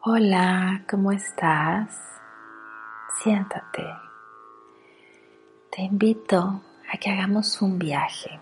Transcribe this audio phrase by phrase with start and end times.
[0.00, 1.90] Hola, ¿cómo estás?
[3.20, 3.84] Siéntate.
[5.72, 8.38] Te invito a que hagamos un viaje.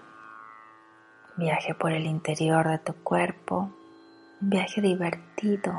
[1.34, 3.70] Un viaje por el interior de tu cuerpo.
[4.42, 5.72] Un viaje divertido.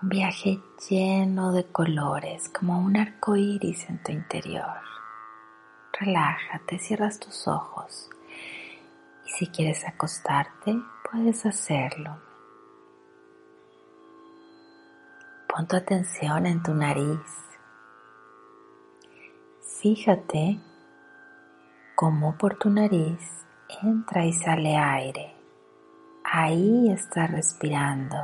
[0.00, 4.78] Un viaje lleno de colores, como un arco iris en tu interior.
[5.98, 8.08] Relájate, cierras tus ojos.
[9.26, 10.76] Y si quieres acostarte,
[11.10, 12.31] puedes hacerlo
[15.54, 17.20] Pon tu atención en tu nariz.
[19.82, 20.58] Fíjate
[21.94, 23.44] cómo por tu nariz
[23.82, 25.36] entra y sale aire.
[26.24, 28.16] Ahí estás respirando.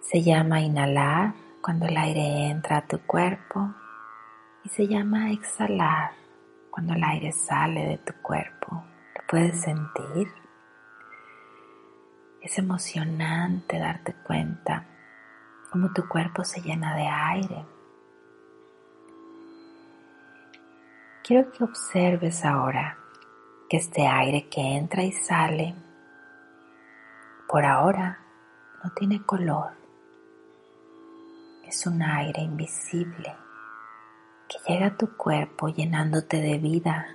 [0.00, 3.72] Se llama inhalar cuando el aire entra a tu cuerpo
[4.64, 6.14] y se llama exhalar
[6.68, 8.82] cuando el aire sale de tu cuerpo.
[9.14, 10.49] ¿Lo puedes sentir?
[12.42, 14.86] Es emocionante darte cuenta
[15.70, 17.66] cómo tu cuerpo se llena de aire.
[21.22, 22.96] Quiero que observes ahora
[23.68, 25.74] que este aire que entra y sale,
[27.46, 28.18] por ahora
[28.82, 29.72] no tiene color.
[31.66, 33.36] Es un aire invisible
[34.48, 37.06] que llega a tu cuerpo llenándote de vida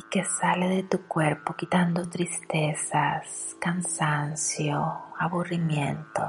[0.00, 4.82] y que sale de tu cuerpo quitando tristezas, cansancio,
[5.18, 6.22] aburrimiento.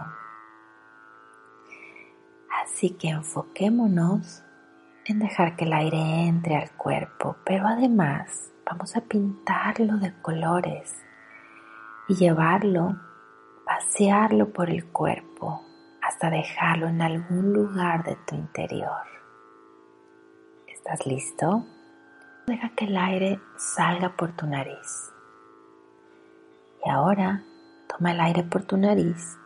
[2.61, 4.43] Así que enfoquémonos
[5.05, 10.93] en dejar que el aire entre al cuerpo, pero además vamos a pintarlo de colores
[12.09, 12.99] y llevarlo,
[13.65, 15.65] pasearlo por el cuerpo
[16.01, 19.07] hasta dejarlo en algún lugar de tu interior.
[20.67, 21.65] ¿Estás listo?
[22.47, 25.13] Deja que el aire salga por tu nariz.
[26.83, 27.43] Y ahora
[27.87, 29.37] toma el aire por tu nariz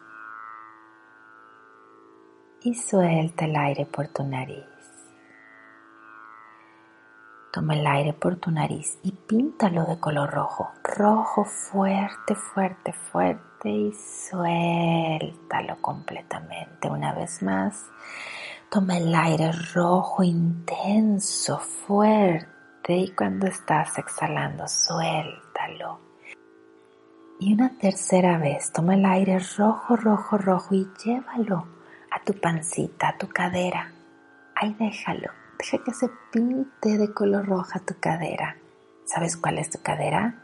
[2.62, 4.64] y suelta el aire por tu nariz.
[7.52, 10.72] Toma el aire por tu nariz y píntalo de color rojo.
[10.84, 16.90] Rojo fuerte, fuerte, fuerte y suéltalo completamente.
[16.90, 17.86] Una vez más,
[18.70, 22.55] toma el aire rojo intenso, fuerte
[22.94, 26.00] y cuando estás exhalando, suéltalo.
[27.40, 31.66] Y una tercera vez, toma el aire rojo, rojo, rojo y llévalo
[32.12, 33.92] a tu pancita, a tu cadera.
[34.56, 38.56] Ahí déjalo, deja que se pinte de color roja tu cadera.
[39.06, 40.42] ¿Sabes cuál es tu cadera?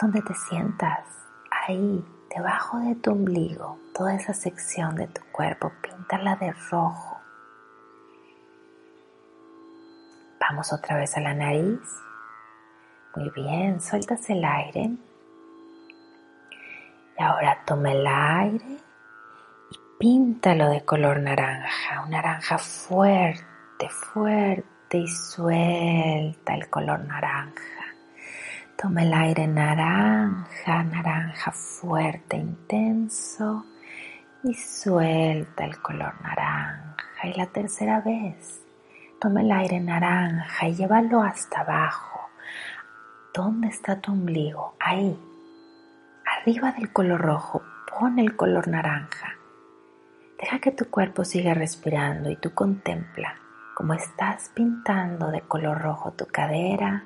[0.00, 1.06] ¿Dónde te sientas?
[1.50, 2.04] Ahí,
[2.34, 7.15] debajo de tu ombligo, toda esa sección de tu cuerpo, píntala de rojo
[10.48, 11.80] Vamos otra vez a la nariz.
[13.16, 14.92] Muy bien, sueltas el aire.
[17.18, 18.76] Y ahora toma el aire
[19.70, 27.62] y píntalo de color naranja, un naranja fuerte, fuerte y suelta el color naranja.
[28.80, 33.66] Toma el aire naranja, naranja fuerte, intenso
[34.44, 36.94] y suelta el color naranja.
[37.24, 38.65] Y la tercera vez
[39.18, 42.28] Toma el aire naranja y llévalo hasta abajo.
[43.32, 44.76] ¿Dónde está tu ombligo?
[44.78, 45.18] Ahí.
[46.38, 49.34] Arriba del color rojo, pon el color naranja.
[50.38, 53.36] Deja que tu cuerpo siga respirando y tú contempla
[53.74, 57.04] cómo estás pintando de color rojo tu cadera.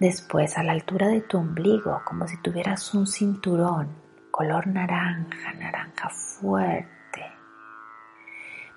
[0.00, 3.88] Después a la altura de tu ombligo, como si tuvieras un cinturón,
[4.30, 6.97] color naranja, naranja fuerte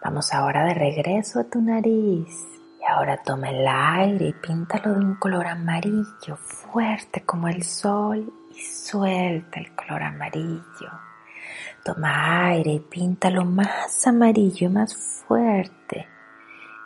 [0.03, 2.47] Vamos ahora de regreso a tu nariz.
[2.79, 8.33] Y ahora toma el aire y píntalo de un color amarillo fuerte como el sol
[8.49, 10.89] y suelta el color amarillo.
[11.83, 16.07] Toma aire y píntalo más amarillo, más fuerte.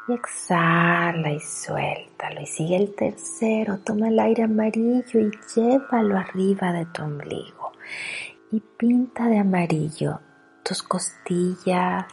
[0.10, 2.42] Y exhala y suéltalo.
[2.42, 3.80] Y sigue el tercero.
[3.80, 7.72] Toma el aire amarillo y llévalo arriba de tu ombligo.
[8.52, 10.20] Y pinta de amarillo
[10.64, 12.06] tus costillas,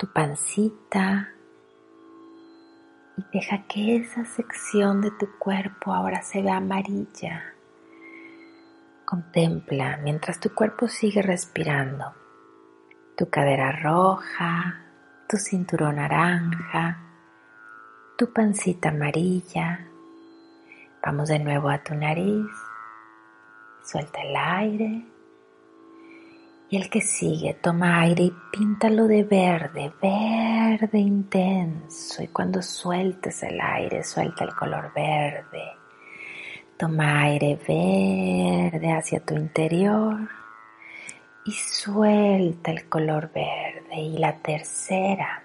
[0.00, 1.28] tu pancita
[3.18, 7.54] y deja que esa sección de tu cuerpo ahora se vea amarilla,
[9.04, 12.14] Contempla mientras tu cuerpo sigue respirando.
[13.16, 14.84] Tu cadera roja,
[15.28, 16.96] tu cinturón naranja,
[18.16, 19.80] tu pancita amarilla.
[21.04, 22.46] Vamos de nuevo a tu nariz.
[23.82, 25.09] Suelta el aire.
[26.72, 32.22] Y el que sigue, toma aire y píntalo de verde, verde intenso.
[32.22, 35.64] Y cuando sueltes el aire, suelta el color verde.
[36.76, 40.28] Toma aire verde hacia tu interior
[41.44, 43.96] y suelta el color verde.
[43.96, 45.42] Y la tercera,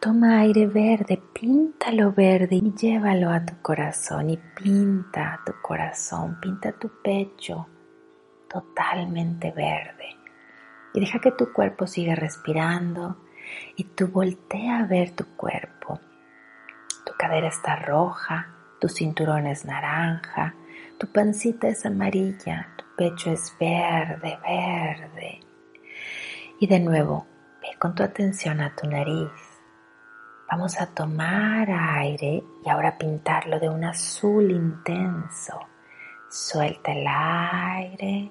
[0.00, 6.72] toma aire verde, píntalo verde y llévalo a tu corazón y pinta tu corazón, pinta
[6.72, 7.66] tu pecho
[8.48, 10.16] totalmente verde.
[10.94, 13.18] Y deja que tu cuerpo siga respirando
[13.76, 16.00] y tú voltea a ver tu cuerpo.
[17.04, 18.48] Tu cadera está roja,
[18.80, 20.54] tu cinturón es naranja,
[20.98, 25.40] tu pancita es amarilla, tu pecho es verde, verde.
[26.58, 27.26] Y de nuevo,
[27.60, 29.30] ve con tu atención a tu nariz.
[30.50, 35.60] Vamos a tomar aire y ahora pintarlo de un azul intenso.
[36.38, 38.30] Suelta el aire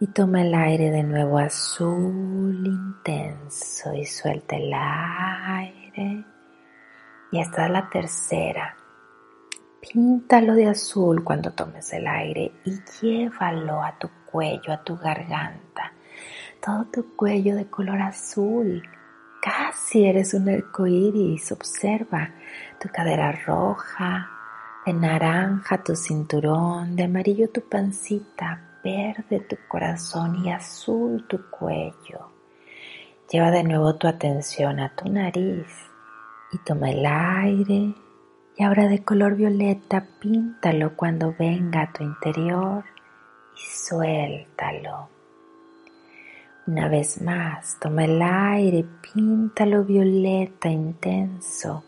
[0.00, 6.24] y toma el aire de nuevo azul intenso y suelta el aire.
[7.30, 8.74] Y esta es la tercera.
[9.82, 12.72] Píntalo de azul cuando tomes el aire y
[13.02, 15.92] llévalo a tu cuello, a tu garganta.
[16.64, 18.82] Todo tu cuello de color azul.
[19.42, 21.52] Casi eres un arco iris.
[21.52, 22.30] Observa
[22.80, 24.33] tu cadera roja,
[24.84, 32.28] de naranja tu cinturón, de amarillo tu pancita, verde tu corazón y azul tu cuello.
[33.30, 35.66] Lleva de nuevo tu atención a tu nariz
[36.52, 37.94] y toma el aire
[38.56, 42.84] y ahora de color violeta píntalo cuando venga a tu interior
[43.56, 45.08] y suéltalo.
[46.66, 51.84] Una vez más, toma el aire, píntalo violeta intenso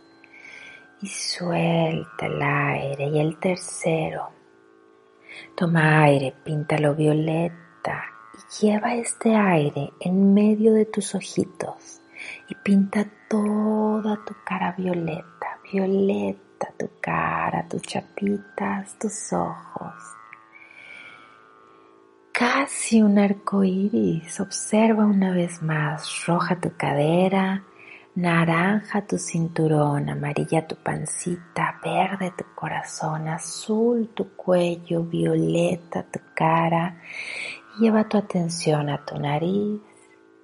[1.07, 3.07] y suelta el aire.
[3.07, 4.31] Y el tercero,
[5.55, 8.05] toma aire, píntalo violeta
[8.35, 12.03] y lleva este aire en medio de tus ojitos
[12.49, 19.95] y pinta toda tu cara violeta, violeta tu cara, tus chapitas, tus ojos.
[22.33, 24.41] Casi un arco iris.
[24.41, 26.27] Observa una vez más.
[26.27, 27.65] Roja tu cadera,
[28.17, 36.97] naranja tu cinturón, amarilla tu pancita, verde tu corazón, azul tu cuello, violeta tu cara.
[37.79, 39.83] Lleva tu atención a tu nariz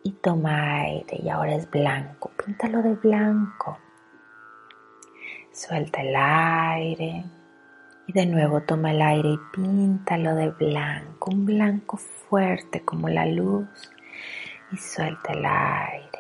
[0.05, 2.31] y toma aire y ahora es blanco.
[2.45, 3.79] Píntalo de blanco.
[5.51, 7.25] Suelta el aire
[8.07, 13.25] y de nuevo toma el aire y píntalo de blanco, un blanco fuerte como la
[13.25, 13.67] luz
[14.73, 16.12] y suelta el aire.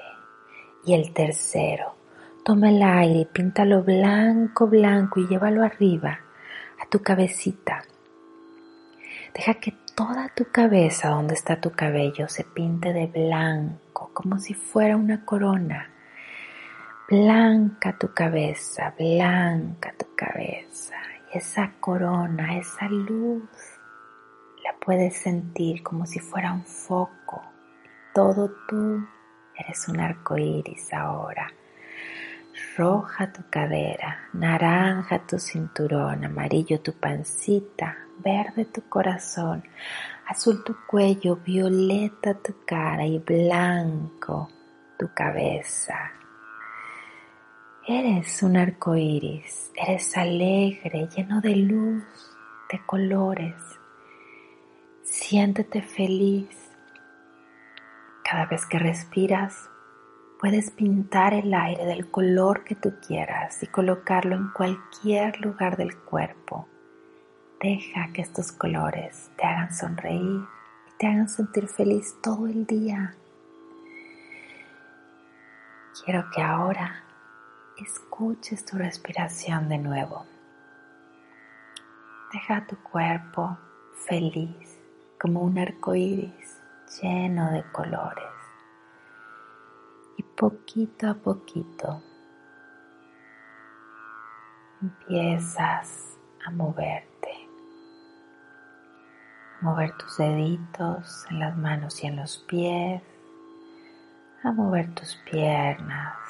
[0.84, 1.94] Y el tercero,
[2.44, 6.18] toma el aire píntalo blanco, blanco y llévalo arriba
[6.80, 7.84] a tu cabecita.
[9.34, 14.54] Deja que toda tu cabeza, donde está tu cabello, se pinte de blanco, como si
[14.54, 15.92] fuera una corona
[17.12, 20.96] blanca tu cabeza, blanca tu cabeza.
[21.32, 23.42] Y esa corona, esa luz,
[24.64, 27.42] la puedes sentir como si fuera un foco.
[28.14, 29.06] Todo tú
[29.58, 31.52] eres un arco iris ahora.
[32.76, 39.62] Roja tu cadera, naranja tu cinturón, amarillo tu pancita, verde tu corazón,
[40.26, 44.48] azul tu cuello, violeta tu cara y blanco
[44.98, 46.12] tu cabeza.
[47.86, 52.04] Eres un arco iris, eres alegre, lleno de luz,
[52.70, 53.60] de colores.
[55.02, 56.61] Siéntete feliz.
[58.32, 59.68] Cada vez que respiras,
[60.40, 65.94] puedes pintar el aire del color que tú quieras y colocarlo en cualquier lugar del
[65.98, 66.66] cuerpo.
[67.60, 70.40] Deja que estos colores te hagan sonreír
[70.88, 73.14] y te hagan sentir feliz todo el día.
[76.02, 77.04] Quiero que ahora
[77.76, 80.24] escuches tu respiración de nuevo.
[82.32, 83.58] Deja tu cuerpo
[84.06, 84.78] feliz
[85.20, 86.61] como un arco iris
[87.00, 88.24] lleno de colores.
[90.16, 92.02] Y poquito a poquito
[94.80, 97.48] empiezas a moverte.
[99.60, 103.02] A mover tus deditos en las manos y en los pies.
[104.42, 106.22] A mover tus piernas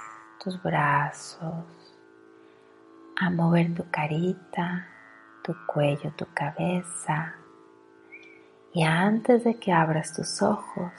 [0.42, 1.64] tus brazos,
[3.20, 4.88] a mover tu carita,
[5.44, 7.36] tu cuello, tu cabeza,
[8.74, 10.92] Y antes de que abras tus ojos,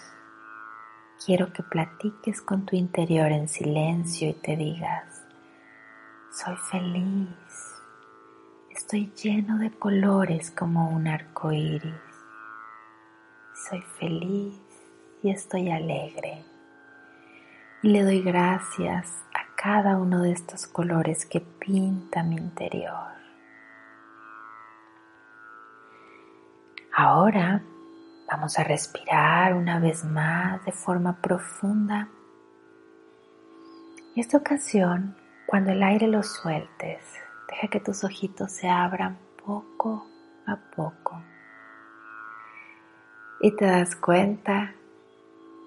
[1.25, 5.23] quiero que platiques con tu interior en silencio y te digas,
[6.31, 7.27] soy feliz,
[8.69, 11.95] estoy lleno de colores como un arco iris,
[13.67, 14.53] soy feliz
[15.23, 16.45] y estoy alegre.
[17.81, 23.22] Y le doy gracias a cada uno de estos colores que pinta mi interior.
[26.95, 27.63] Ahora
[28.29, 32.07] vamos a respirar una vez más de forma profunda.
[34.13, 35.15] Y esta ocasión,
[35.47, 37.03] cuando el aire lo sueltes,
[37.49, 40.05] deja que tus ojitos se abran poco
[40.45, 41.19] a poco.
[43.41, 44.75] Y te das cuenta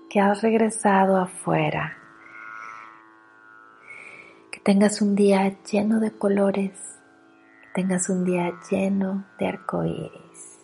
[0.09, 1.99] que has regresado afuera.
[4.52, 7.00] Que tengas un día lleno de colores,
[7.62, 10.56] que tengas un día lleno de arcoíris.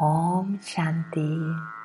[0.00, 1.83] Om Shanti.